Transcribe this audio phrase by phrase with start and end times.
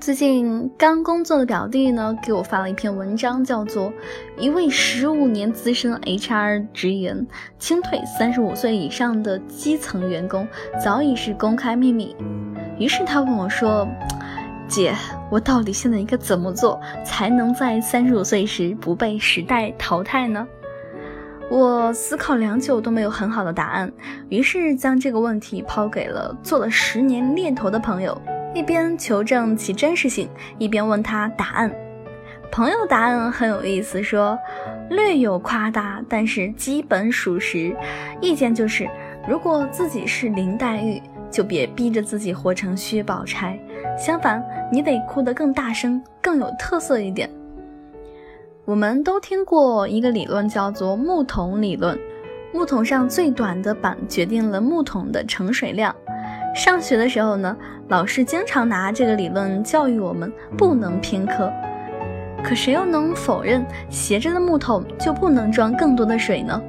[0.00, 3.88] 最近刚工作的表弟呢，给我发了一篇文章，叫做
[4.38, 7.26] 《一位十五年资深 HR 直言，
[7.58, 10.48] 清退三十五岁以上的基层员工
[10.82, 12.16] 早已是公开秘密》。
[12.78, 13.86] 于是他问我说
[14.66, 14.94] ：“姐，
[15.30, 20.48] 我到底现在应该怎么做，才能在三十五岁时不被时代淘汰呢？”
[21.50, 23.92] 我思考良久都没有很好的答案，
[24.30, 28.18] 于是将这个问题抛给了做了十年猎头的朋友，
[28.54, 30.28] 一边求证其真实性，
[30.58, 31.70] 一边问他答案。
[32.50, 34.38] 朋友答案很有意思，说
[34.88, 37.76] 略有夸大，但是基本属实。
[38.20, 38.88] 意见就是，
[39.28, 41.00] 如果自己是林黛玉。
[41.30, 43.56] 就别逼着自己活成薛宝钗，
[43.96, 47.30] 相反，你得哭得更大声，更有特色一点。
[48.64, 51.96] 我们都听过一个理论，叫做木桶理论。
[52.52, 55.94] 木桶上最短的板决定了木桶的盛水量。
[56.54, 57.56] 上学的时候呢，
[57.88, 61.50] 老师经常拿这个理论教育我们，不能偏科。
[62.42, 66.60] 可谁又能否认斜着的木桶就不能装更多的水呢？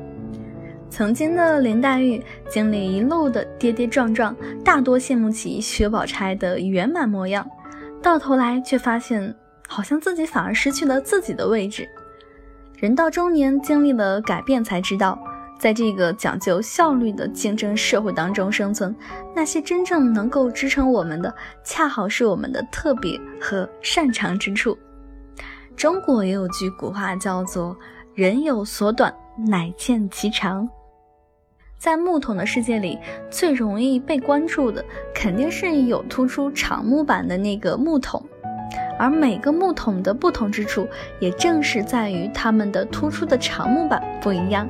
[0.90, 7.48] 曾经的林黛玉经历一路的跌跌撞撞，大多羡慕起薛宝钗的圆满模样，
[8.02, 9.34] 到头来却发现，
[9.68, 11.88] 好像自己反而失去了自己的位置。
[12.78, 15.18] 人到中年，经历了改变，才知道，
[15.62, 18.96] 在这个讲究效率的竞争社会当中生存，
[19.36, 21.32] 那些真正能够支撑我们的，
[21.64, 24.76] 恰好是我们的特别和擅长之处。
[25.76, 27.78] 中国也有句古话叫做
[28.16, 29.14] “人有所短，
[29.48, 30.68] 乃见其长”。
[31.78, 32.98] 在木桶的世界里，
[33.30, 38.20] 最容易被关注的肯定是有突出长木板的那个木桶，
[38.98, 40.88] 而每个木桶的不同之处，
[41.20, 44.68] 也正是在于它们的突出的长木板不一样。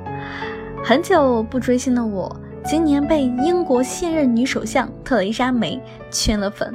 [0.84, 6.74] 很久不追星的我，今年被英国现任女首相特蕾莎梅圈了粉。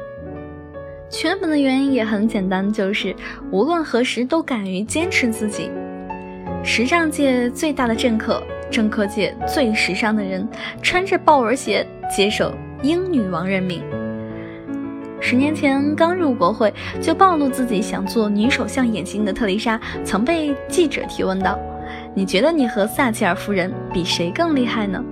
[1.11, 3.15] 圈粉的原因也很简单，就是
[3.51, 5.71] 无论何时都敢于坚持自己。
[6.63, 8.43] 时尚界最大的政客。
[8.69, 10.47] 政客界最时尚的人，
[10.83, 12.53] 穿着豹纹鞋接受
[12.83, 13.81] 英女王任命。
[15.21, 21.57] 十年前刚入国会就暴露自己想做女首相野心的特蕾莎，曾被记者提问到
[22.17, 25.05] ：“你觉得你和撒切尔夫人比谁更厉害呢？”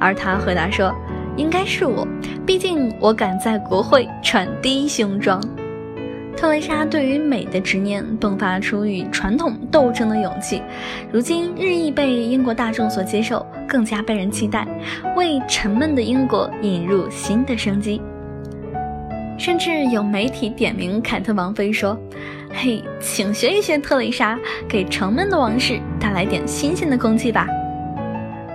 [0.00, 0.90] 而她回答说
[1.36, 2.08] ：“应该是我，
[2.46, 5.38] 毕竟我敢在国会穿低胸装。”
[6.34, 10.62] 特蕾莎对于美的执念迸发出与传统斗争的勇气，
[11.12, 14.66] 如今日益被英国大众所接受，更加被人期待，
[15.14, 18.00] 为沉闷的英国引入新的生机。
[19.36, 21.98] 甚至有媒体点名凯特王妃说
[22.52, 24.38] ：“嘿，请学一学特蕾莎，
[24.68, 27.46] 给沉闷的王室带来点新鲜的空气吧。”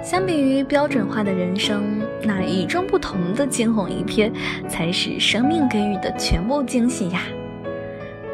[0.04, 4.32] 相比于标准化的人生，那与众不同的惊鸿一瞥，
[4.68, 7.22] 才是生命给予的全部惊喜呀。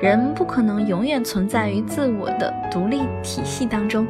[0.01, 4.05] 人不可能永远存在于自我的独立体系当中。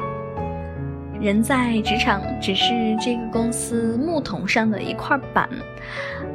[1.20, 5.48] 人在职场只是这个公司木桶上的一块板。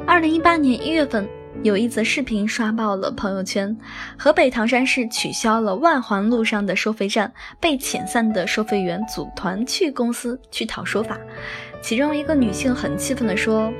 [0.06, 1.28] 二零一八年一月份，
[1.64, 3.76] 有一则视频刷爆了朋友圈：
[4.16, 11.18] 河北唐山市取消了外环路上的收费站，被遣散的收费员组团去公司去讨说法。
[11.82, 13.72] 其中一个女性很气愤地说：“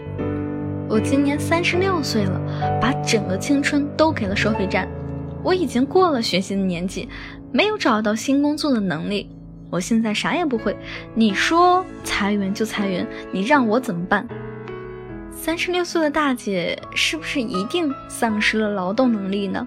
[0.91, 2.41] 我今年三十六岁了，
[2.81, 4.89] 把整个青春都给了收费站。”
[5.45, 7.09] 我已经过了学习的年纪，
[7.53, 9.31] 没有找到新工作的能力。
[9.71, 10.77] 我现在啥也不会，
[11.15, 14.27] 你说裁员就裁员，你让我怎么办？
[15.41, 19.66] 三十六岁的大姐是不是一定丧失了劳动能力呢？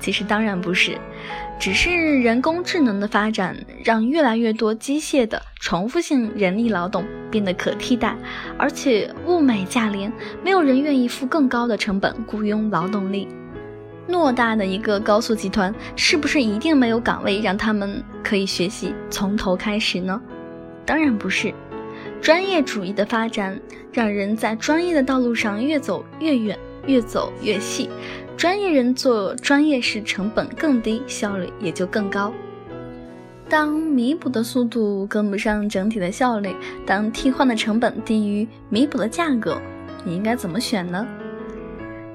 [0.00, 0.98] 其实当然不是，
[1.60, 8.16] 只是人工智能的发展让越来越多机械的重复性人力劳动变得可替代，
[8.58, 13.28] 而且物美价廉，没有人愿意付更高的成本雇佣劳动力。
[14.08, 20.20] 偌大的一个高速集团，是不是一定没有岗位让他们可以学习从头开始呢？
[20.84, 21.54] 当然不是。
[22.20, 23.58] 专业主义的发展，
[23.92, 27.88] 让人在专业的道路上越走越远，越走越细。
[28.36, 32.32] 专业人做专业事，成本更低，效率也就更高。
[33.48, 36.54] 当弥补的速度跟不上整体的效率，
[36.84, 39.60] 当替换的成本低于弥补的价格，
[40.04, 41.06] 你应该怎么选呢？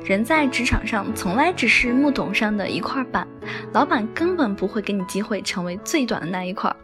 [0.04, 3.26] 人在职场上从来只是木桶上的一块板，
[3.72, 6.76] 老板根本不会给你机会成为最短的那一块。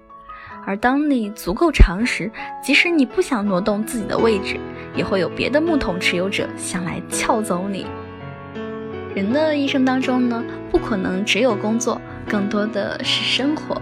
[0.68, 2.30] 而当你足够长时，
[2.62, 4.58] 即使你不想挪动自己的位置，
[4.94, 7.86] 也会有别的木桶持有者想来撬走你。
[9.16, 13.81] 人的一生当中呢，不可能只有工作，更多的是生活。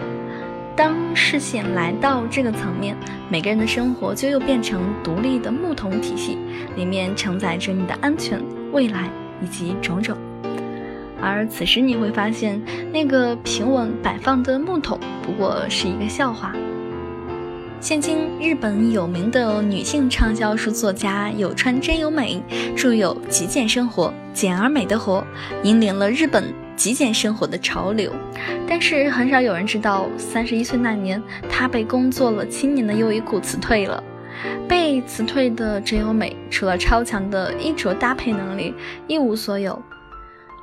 [0.76, 2.96] 当视线来到这个层面，
[3.30, 6.38] 每个人的生活就又变成独立的木桶体系，
[6.76, 8.40] 里面承载着你的安全、
[8.72, 9.10] 未来
[9.42, 10.16] 以及种种。
[11.20, 12.62] 而此时你会发现，
[12.94, 16.54] 那个平稳摆放的木桶不过是一个笑话。
[17.82, 22.42] 现今日本有名的女性畅销书作家有川真由美
[22.76, 25.20] 著有《极简生活，简而美的活》，
[25.64, 28.12] 引领了日本极简生活的潮流。
[28.68, 34.04] 但是很少有人知道，三十一岁那年，她被工作了七年的优衣库辞退了。
[34.68, 38.74] 被辞退的真由美，除了超强的衣着搭配能力，
[39.08, 39.80] 一无所有。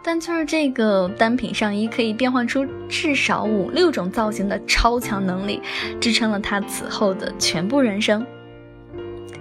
[0.03, 5.61] 但就是这个单品上衣可以变换出至少五六种造型的超强能力，
[6.01, 8.27] 支撑了他此后的全部人生。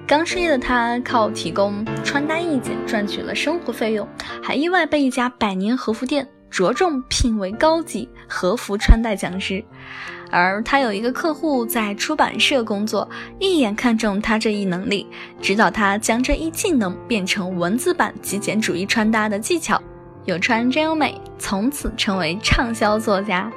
[0.06, 4.08] 刚失业的他靠提供穿搭意见赚取了生活费用，
[4.44, 9.64] 还意外被一家百年和服店着重聘为高级和服穿戴讲师。
[10.30, 13.10] 而他有一个客户在出版社工作，
[13.40, 15.08] 一眼看中他这一能力，
[15.42, 19.82] 指导他将这一技能变成文字版极简主义穿搭的技巧。
[20.26, 23.52] 有川真由美从此成为畅销作家。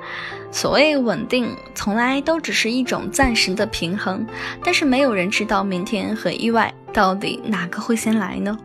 [0.50, 4.24] 所谓稳定，从来都只是一种暂时的平衡。
[4.62, 8.56] 但是没有人知道明天和意外到底哪个会先来呢？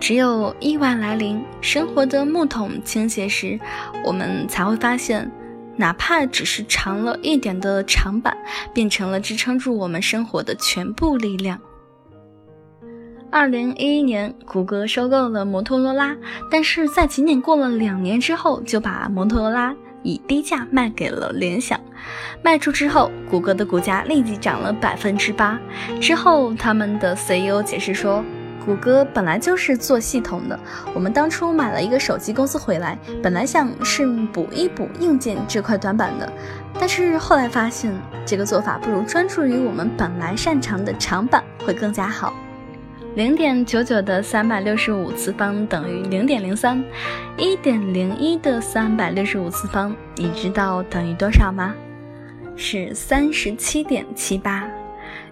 [0.00, 3.58] 只有意外来临，生活的木桶倾斜时，
[4.04, 5.30] 我们才会发现，
[5.76, 8.36] 哪怕只是长了一点的长板，
[8.74, 11.60] 变成了支撑住我们生活的全部力量。
[13.32, 16.16] 二零一一年，谷歌收购了摩托罗拉，
[16.50, 19.72] 但是在仅仅过了两年之后，就把摩托罗拉
[20.02, 21.78] 以低价卖给了联想。
[22.42, 25.56] 卖出之后，谷歌的股价立即涨了百分之八。
[26.00, 28.24] 之后，他们的 CEO 解释说，
[28.66, 30.58] 谷歌本来就是做系统的，
[30.92, 36.30] 我们当初买了一个手机公司回来，本来想是补一补硬件这块短板的，
[36.80, 37.92] 但是后来发现
[38.26, 42.34] 这个做法不如专注于我们本来擅长的长板会更加好。
[43.16, 46.82] 零点九九的三百六十五次方等于零点零三，
[47.36, 51.74] 一点零一的三百六十五次方，你知道等于多少吗？
[52.54, 54.64] 是三十七点七八。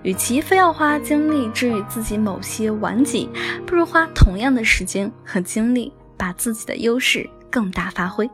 [0.03, 3.31] 与其非要花精力治愈自己某些顽疾，
[3.65, 8.29] 不如花同样的时间和精力，把自己的优势更大发挥。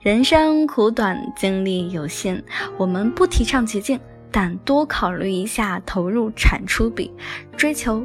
[0.00, 2.42] 人生苦短，精力有限，
[2.76, 3.98] 我们不提倡捷径，
[4.32, 7.12] 但多考虑一下投入产出比，
[7.56, 8.04] 追求。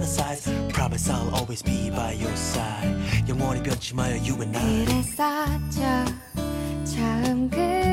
[0.00, 0.48] fantasize.
[0.72, 2.94] Promise I'll always be by your side.
[3.28, 4.84] 영원히 변치 마요, you and I.
[4.84, 6.04] 그래서 저
[6.84, 7.89] 처음 그